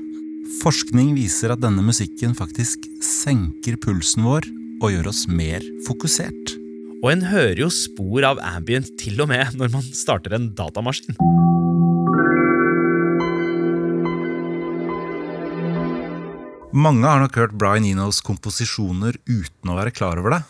Forskning 0.57 1.11
viser 1.13 1.53
at 1.53 1.61
denne 1.61 1.83
musikken 1.85 2.33
faktisk 2.33 2.87
senker 3.05 3.77
pulsen 3.77 4.25
vår 4.25 4.47
og 4.81 4.91
gjør 4.95 5.09
oss 5.11 5.27
mer 5.29 5.61
fokusert. 5.85 6.55
Og 7.03 7.11
en 7.13 7.21
hører 7.29 7.61
jo 7.61 7.69
spor 7.71 8.25
av 8.25 8.41
ambient 8.41 8.89
til 8.99 9.21
og 9.21 9.29
med 9.29 9.53
når 9.59 9.69
man 9.77 9.85
starter 9.85 10.33
en 10.35 10.49
datamaskin. 10.57 11.15
Mange 16.73 17.05
har 17.05 17.21
nok 17.21 17.37
hørt 17.37 17.57
Brian 17.57 17.85
Enos 17.85 18.19
komposisjoner 18.25 19.21
uten 19.29 19.69
å 19.69 19.77
være 19.77 19.93
klar 19.93 20.17
over 20.21 20.39
det. 20.39 20.43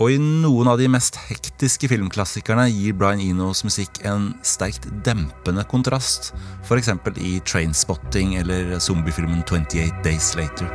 Og 0.00 0.14
i 0.14 0.16
noen 0.18 0.70
av 0.72 0.78
de 0.80 0.86
mest 0.88 1.18
hektiske 1.28 1.90
filmklassikerne 1.92 2.64
gir 2.72 2.96
Brian 2.96 3.20
Enos 3.20 3.60
musikk 3.66 4.00
en 4.08 4.30
sterkt 4.46 4.88
dempende 5.04 5.66
kontrast, 5.68 6.32
f.eks. 6.64 6.88
i 7.20 7.36
Trainspotting 7.44 8.38
eller 8.40 8.78
zombiefilmen 8.80 9.44
28 9.44 10.00
Days 10.06 10.32
Later. 10.38 10.72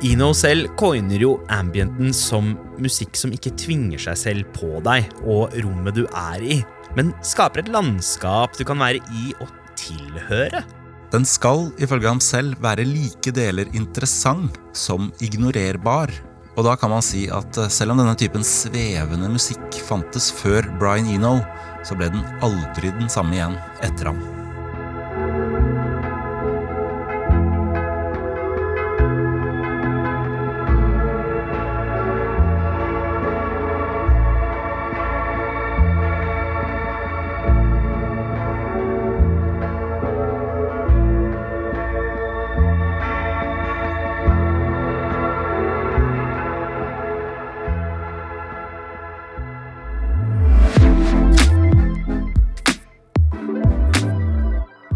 Eno 0.00 0.30
selv 0.32 0.72
coiner 0.80 1.20
jo 1.20 1.34
ambienten 1.52 2.14
som 2.16 2.54
musikk 2.80 3.18
som 3.20 3.34
ikke 3.36 3.52
tvinger 3.60 4.00
seg 4.00 4.16
selv 4.16 4.54
på 4.56 4.78
deg 4.86 5.10
og 5.28 5.52
rommet 5.60 5.98
du 5.98 6.06
er 6.08 6.40
i, 6.40 6.62
men 6.98 7.12
skaper 7.26 7.62
et 7.62 7.72
landskap 7.72 8.56
du 8.58 8.64
kan 8.66 8.80
være 8.80 9.02
i 9.14 9.34
og 9.40 9.50
tilhøre. 9.78 10.64
Den 11.10 11.26
skal 11.26 11.70
ifølge 11.82 12.06
ham 12.06 12.20
selv 12.22 12.58
være 12.62 12.86
like 12.86 13.32
deler 13.34 13.70
interessant 13.74 14.58
som 14.76 15.10
ignorerbar. 15.18 16.12
Og 16.58 16.66
da 16.66 16.76
kan 16.78 16.92
man 16.92 17.02
si 17.02 17.24
at 17.32 17.58
eh, 17.58 17.70
selv 17.72 17.94
om 17.94 18.02
denne 18.02 18.16
typen 18.18 18.44
svevende 18.46 19.30
musikk 19.32 19.80
fantes 19.86 20.30
før 20.34 20.66
Brian 20.82 21.08
Eno, 21.10 21.38
så 21.86 21.96
ble 21.98 22.10
den 22.12 22.26
aldri 22.44 22.92
den 22.98 23.10
samme 23.10 23.38
igjen 23.38 23.56
etter 23.86 24.12
ham. 24.12 24.39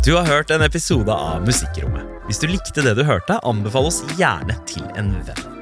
Du 0.04 0.12
har 0.12 0.26
hørt 0.28 0.50
en 0.50 0.60
episode 0.60 1.08
av 1.08 1.46
Musikkrommet. 1.46 2.04
Hvis 2.26 2.36
du 2.42 2.44
likte 2.50 2.82
det 2.84 2.90
du 2.98 3.00
hørte, 3.08 3.38
anbefal 3.40 3.86
oss 3.88 4.02
gjerne 4.18 4.52
til 4.68 4.84
en 5.00 5.14
venn. 5.24 5.54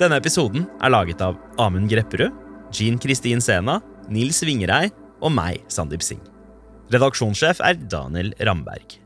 Denne 0.00 0.16
episoden 0.18 0.64
er 0.82 0.90
laget 0.90 1.20
av 1.22 1.36
Amund 1.62 1.86
Grepperud, 1.92 2.34
Jean 2.74 2.98
Kristin 2.98 3.38
Sena, 3.38 3.76
Nils 4.10 4.42
Vingerei 4.42 4.88
og 5.22 5.30
meg, 5.36 5.60
Sandeep 5.70 6.02
Singh. 6.02 6.26
Redaksjonssjef 6.90 7.62
er 7.62 7.78
Daniel 7.78 8.32
Ramberg. 8.42 8.98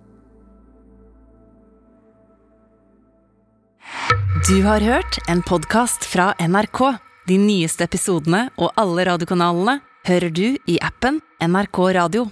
Du 4.48 4.56
har 4.64 4.80
hørt 4.80 5.20
en 5.28 5.44
podkast 5.44 6.08
fra 6.08 6.30
NRK. 6.40 6.80
De 7.28 7.36
nyeste 7.36 7.84
episodene 7.84 8.46
og 8.56 8.72
alle 8.80 9.04
radiokanalene 9.12 9.82
hører 10.08 10.32
du 10.32 10.46
i 10.64 10.80
appen 10.80 11.20
NRK 11.44 11.84
Radio. 12.00 12.30